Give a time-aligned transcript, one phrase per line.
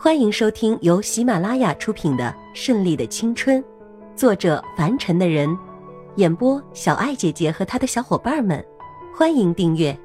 [0.00, 3.60] 欢迎收听由喜马拉雅出品的《顺利的青春》，
[4.14, 5.58] 作者凡尘的人，
[6.14, 8.64] 演播小爱姐姐和她的小伙伴们。
[9.12, 9.98] 欢迎订阅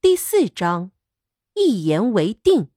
[0.00, 0.90] 第四章，
[1.54, 2.68] 一言为定。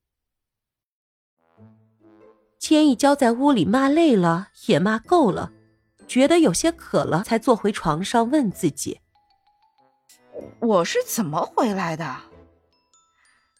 [2.59, 5.51] 千一娇在屋里骂累了，也骂够了，
[6.07, 8.99] 觉得有些渴了，才坐回床上问自己。
[10.59, 12.17] 我是怎么回来的？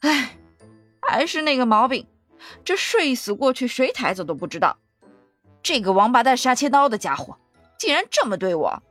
[0.02, 0.38] 哎，
[1.02, 2.08] 还是那个毛病，
[2.64, 4.78] 这睡死过去谁抬走都不知道。
[5.64, 7.38] 这个王八蛋杀切刀的家伙，
[7.78, 8.84] 竟然这么对我！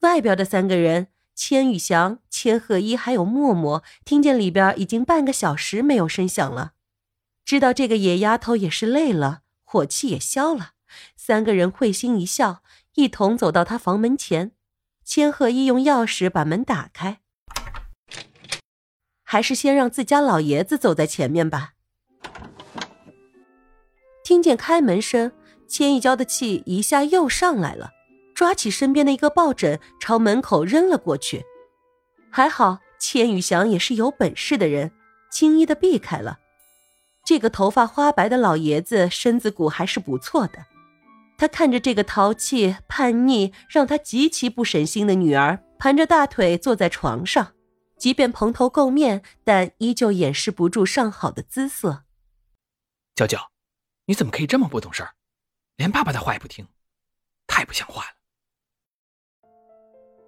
[0.00, 6.72] 外边的三个人，千羽翔、千鹤一还有默默，听见里边已经半个小时没有声响了，
[7.44, 10.72] 知道这个野丫头也是累了，火气也消了。
[11.16, 12.62] 三个人会心一笑，
[12.94, 14.52] 一同走到他房门前。
[15.04, 17.18] 千鹤一用钥匙把门打开，
[19.22, 21.72] 还是先让自家老爷子走在前面吧。
[24.24, 25.32] 听见开门声，
[25.68, 27.90] 千一娇的气一下又上来了，
[28.34, 31.44] 抓起身边的一个抱枕朝门口扔了过去。
[32.30, 34.92] 还好千羽翔也是有本事的人，
[35.30, 36.38] 轻易的避开了。
[37.24, 40.64] 这个头发花白的老爷子身子骨还是不错的。
[41.42, 47.56] 他看着这个淘气、叛逆、让他极其不省心的女儿，盘着大腿坐在床上，
[47.98, 52.04] 即便蓬头垢面，但依旧掩饰不住上好的姿色。
[53.16, 53.50] 娇娇，
[54.04, 55.14] 你怎么可以这么不懂事儿，
[55.74, 56.64] 连爸爸的话也不听，
[57.48, 58.10] 太不像话了。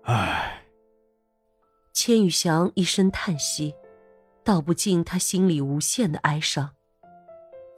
[0.07, 0.65] 唉，
[1.92, 3.77] 千羽翔一声叹息，
[4.42, 6.75] 道不尽他心里无限的哀伤。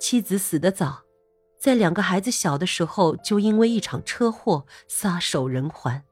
[0.00, 1.05] 妻子死得早。
[1.58, 6.02] 在两个孩子小的时候，就因为一场车祸撒手人寰。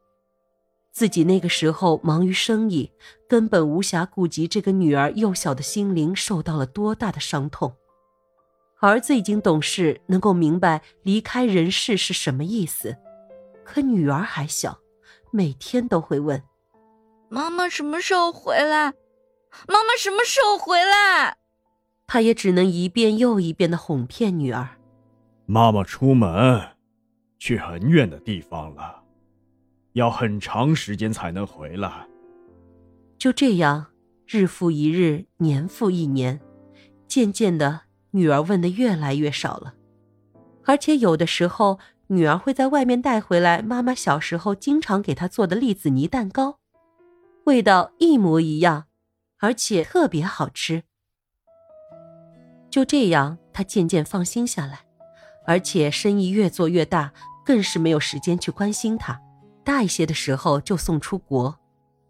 [0.92, 2.92] 自己那个时候忙于生意，
[3.28, 7.74] 根本无暇顾及这个女儿幼小的心灵受到了多大的伤痛。
[8.80, 12.96] 儿子已经懂事，能够明白离开人世是什么意思，
[13.64, 14.78] 可女儿还小，
[15.30, 16.42] 每天都会问
[17.28, 18.92] ：“妈妈什么时候回来？
[19.66, 21.38] 妈妈什么时候回来？”
[22.06, 24.73] 他也只能一遍又一遍的哄骗女儿。
[25.46, 26.60] 妈妈出门，
[27.38, 29.02] 去很远的地方了，
[29.92, 32.06] 要很长时间才能回来。
[33.18, 33.86] 就这样，
[34.26, 36.40] 日复一日，年复一年，
[37.06, 39.74] 渐渐的，女儿问的越来越少了，
[40.64, 46.58] 而且有的时候，女儿会在外面带回来妈妈小时候经常给她做的栗子泥蛋糕，
[47.44, 48.86] 味道一模一样，
[49.40, 50.84] 而且特别好吃。
[52.70, 54.80] 就这样，她渐渐放心下来。
[55.46, 57.12] 而且生意越做越大，
[57.44, 59.20] 更是没有时间去关心他。
[59.62, 61.58] 大一些的时候就送出国，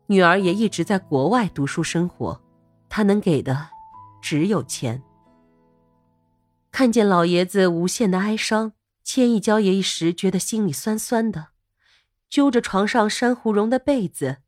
[0.06, 2.40] 女儿也一直在国外读书生活，
[2.88, 3.68] 他能给的
[4.20, 5.02] 只有钱。
[6.72, 8.72] 看见老爷子无限的哀伤，
[9.04, 11.48] 千一娇也一时觉得心里酸酸的，
[12.28, 14.38] 揪着床上珊瑚绒的被子，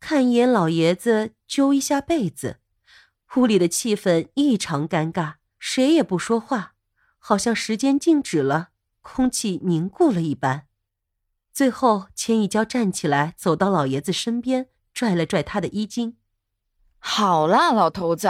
[0.00, 2.56] 看一眼老爷子，揪一下被子，
[3.36, 6.75] 屋里的气氛异常尴尬，谁也不说话。
[7.28, 8.68] 好像时间静止了，
[9.02, 10.68] 空气凝固了一般。
[11.52, 16.16] 最后，千一娇站起来，走到老爷子身边，拽了拽他的衣襟。
[17.00, 18.28] 好啦，老头子，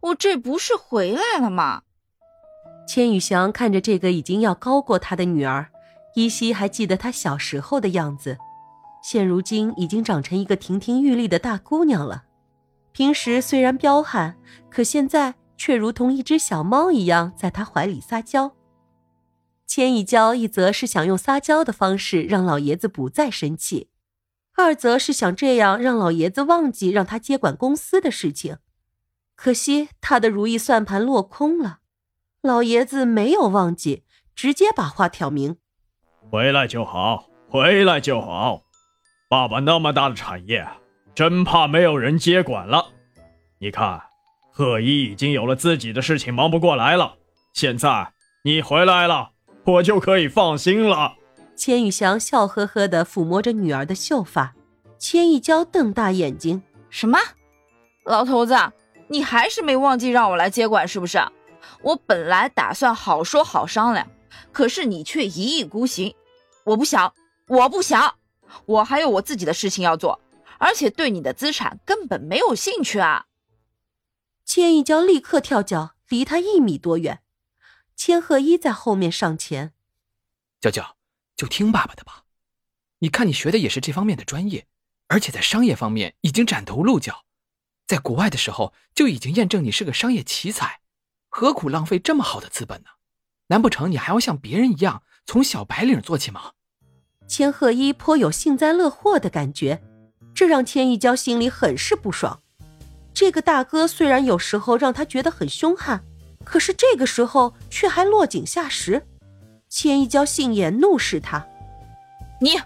[0.00, 1.82] 我这不是回来了吗？
[2.86, 5.72] 千羽翔看着这个已经要高过他的女儿，
[6.14, 8.38] 依稀还记得她小时候的样子，
[9.02, 12.26] 现如今已经长成一个亭亭玉立的大姑娘了。
[12.92, 14.36] 平时虽然彪悍，
[14.70, 15.34] 可现在。
[15.56, 18.54] 却如同一只小猫一样在他怀里撒娇。
[19.66, 23.88] 千一娇一则是想用撒娇的方式让老爷子不再生气，
[24.54, 28.58] 二则是想这样让老爷子忘记让他接管公司的事情。
[29.34, 31.78] 可惜他的如意算盘落空了，
[32.42, 34.04] 老爷子没有忘记，
[34.34, 35.56] 直接把话挑明
[36.30, 38.62] ：“回来就好，回来就好。
[39.28, 40.64] 爸爸那么大的产业，
[41.14, 42.92] 真怕没有人接管了。
[43.58, 44.02] 你看。”
[44.56, 47.16] 贺一已经有了自己的事情，忙不过来了。
[47.52, 48.12] 现在
[48.44, 49.30] 你回来了，
[49.64, 51.14] 我就可以放心了。
[51.56, 54.54] 千羽翔笑呵呵地抚摸着女儿的秀发，
[54.96, 57.18] 千一娇瞪大眼睛：“什么？
[58.04, 58.54] 老头子，
[59.08, 61.18] 你还是没忘记让我来接管是不是？
[61.82, 64.06] 我本来打算好说好商量，
[64.52, 66.14] 可是你却一意孤行。
[66.64, 67.12] 我不想，
[67.48, 68.14] 我不想，
[68.66, 70.20] 我还有我自己的事情要做，
[70.58, 73.24] 而且对你的资产根本没有兴趣啊。”
[74.44, 77.22] 千一娇立刻跳脚，离他一米多远。
[77.96, 79.72] 千鹤一在后面上前
[80.60, 80.96] ：“娇娇，
[81.36, 82.24] 就听爸爸的吧。
[82.98, 84.66] 你看你学的也是这方面的专业，
[85.08, 87.24] 而且在商业方面已经崭头露角。
[87.86, 90.80] 在国外的时候就已经验证你是个商业奇才，
[91.28, 92.90] 何苦浪费这么好的资本呢？
[93.48, 96.52] 难不成你还要像别人一样从小白领做起吗？
[97.26, 99.82] 千鹤一颇有幸灾乐祸的感觉，
[100.34, 102.42] 这让千一娇心里很是不爽。
[103.14, 106.04] 这个大哥虽然有时候让他觉得很凶悍，
[106.44, 109.06] 可是这个时候却还落井下石。
[109.68, 111.46] 千一娇杏眼怒视他
[112.42, 112.60] ：“你，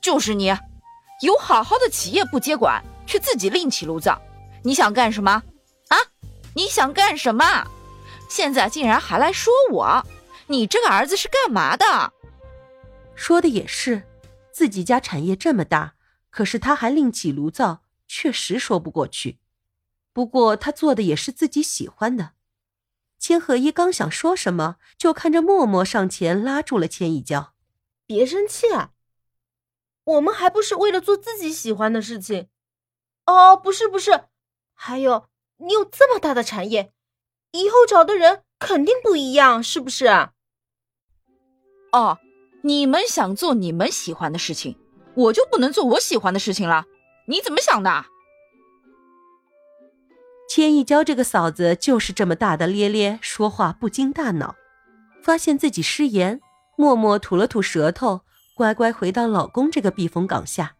[0.00, 0.46] 就是你，
[1.22, 4.20] 有好好的企业不接管，却自己另起炉灶，
[4.62, 5.42] 你想干什么？
[5.88, 5.96] 啊？
[6.54, 7.66] 你想干什么？
[8.28, 10.06] 现在竟然还来说我？
[10.46, 12.12] 你这个儿子是干嘛的？”
[13.16, 14.02] 说的也是，
[14.52, 15.94] 自己家产业这么大，
[16.30, 19.38] 可是他还另起炉灶，确实说不过去。
[20.18, 22.32] 不过他做的也是自己喜欢的。
[23.20, 27.54] 千鹤一刚想说什么，就看着默默上前拉住了千一娇
[28.04, 28.90] ：“别生气啊，
[30.02, 32.48] 我们还不是为了做自己喜欢的事情。
[33.26, 34.24] 哦，不是不是，
[34.74, 35.28] 还有
[35.58, 36.92] 你有这么大的产业，
[37.52, 40.08] 以后找的人肯定不一样，是不是？
[41.92, 42.18] 哦。”
[42.64, 44.76] 你们想做你们喜欢的事情，
[45.14, 46.86] 我就不能做我喜欢的事情了？
[47.28, 48.04] 你怎么想的？
[50.58, 54.56] 千一娇这个嫂子就是这么大大咧咧，说话不经大脑。
[55.22, 56.40] 发现自己失言，
[56.76, 58.22] 默默吐了吐舌头，
[58.56, 60.74] 乖乖回到老公这个避风港下，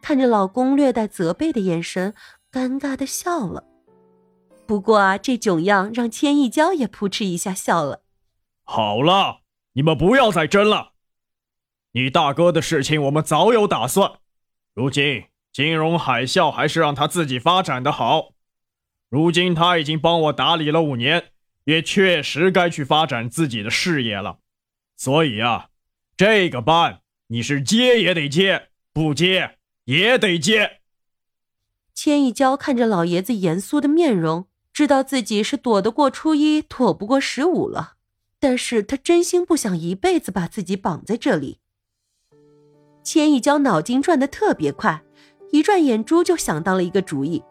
[0.00, 2.14] 看着老公略带责备的眼神，
[2.50, 3.64] 尴尬的笑了。
[4.66, 8.00] 不过啊，这囧样让千一娇也扑哧一下笑了。
[8.64, 9.40] 好了，
[9.74, 10.92] 你们不要再争了。
[11.92, 14.12] 你大哥的事情我们早有打算，
[14.72, 18.30] 如今金融海啸还是让他自己发展的好。
[19.10, 21.30] 如今他已经帮我打理了五年，
[21.64, 24.38] 也确实该去发展自己的事业了。
[24.96, 25.70] 所以啊，
[26.16, 30.78] 这个班你是接也得接，不接也得接。
[31.92, 37.94] 千一娇看着老爷子严肃的面容，知道自己是躲得过初一，躲不过十五了。
[38.38, 41.58] 但是他真心不想一辈子把自己绑在这里。
[43.02, 45.02] 千一娇脑筋转得特别快，
[45.50, 47.42] 一转眼珠就想到了一个主意，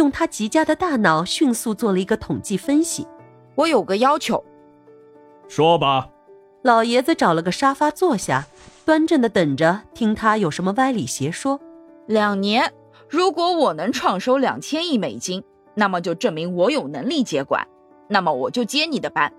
[0.00, 3.06] 用他极佳的大脑迅速做了一个统计分析。
[3.54, 4.42] 我有个要求，
[5.46, 6.08] 说吧。
[6.62, 8.46] 老爷子找了个沙发坐下，
[8.86, 11.60] 端正的等着听他有什么歪理邪说。
[12.06, 12.72] 两年，
[13.10, 15.44] 如果我能创收两千亿美金，
[15.74, 17.66] 那么就证明我有能力接管，
[18.08, 19.30] 那么我就接你的班。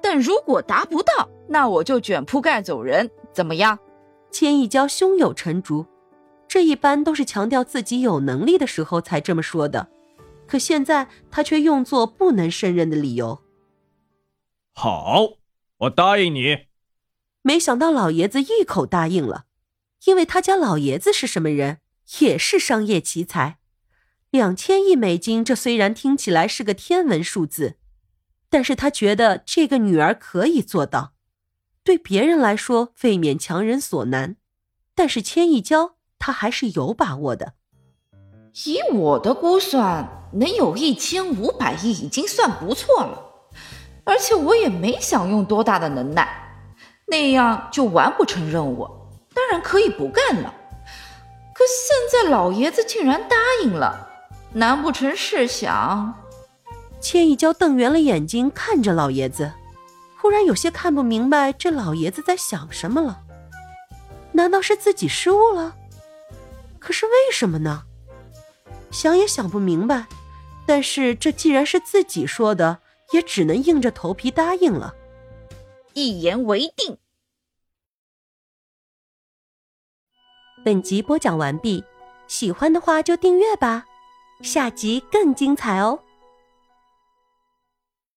[0.00, 3.78] 但如果达不到，那我就卷铺盖走人，怎么样？
[4.30, 5.84] 千一娇胸有成竹，
[6.48, 9.88] 这一般都是强调自己有能力的时候才这么说的，
[10.48, 13.44] 可现在他却用作不能胜任的理由。
[14.72, 15.38] 好，
[15.76, 16.66] 我答应你。
[17.42, 19.44] 没想到老爷子一口答应了，
[20.06, 21.78] 因为他家老爷子是什么人？
[22.20, 23.58] 也是商业奇才。
[24.30, 27.76] 两千亿美金，这虽然听起来是个天文数字，
[28.48, 31.12] 但是他觉得这个女儿可以做到。
[31.84, 34.36] 对别人来说，未免强人所难，
[34.94, 37.54] 但是千亿娇他还是有把握的。
[38.64, 43.22] 以我的估算，能有一千五百亿已经算不错了，
[44.04, 46.28] 而且我也没想用多大的能耐，
[47.06, 48.88] 那样就完不成任务。
[49.32, 50.52] 当然可以不干了，
[51.54, 54.08] 可现在老爷子竟然答应了，
[54.52, 56.14] 难不成是想……
[57.00, 59.52] 千一娇瞪圆了眼睛看着老爷子。
[60.20, 63.20] 忽然有些看不明白这老爷子在想什么了，
[64.32, 65.76] 难道是自己失误了？
[66.80, 67.84] 可是为什么呢？
[68.90, 70.06] 想也想不明白。
[70.66, 72.80] 但是这既然是自己说的，
[73.12, 74.94] 也只能硬着头皮答应了。
[75.94, 76.98] 一言为定。
[80.64, 81.82] 本集播讲完毕，
[82.26, 83.86] 喜欢的话就订阅吧，
[84.42, 85.98] 下集更精彩哦。